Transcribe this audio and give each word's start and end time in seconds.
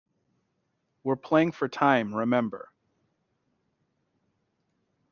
We're 1.03 1.15
playing 1.15 1.51
for 1.51 1.69
time, 1.69 2.15
remember. 2.15 2.71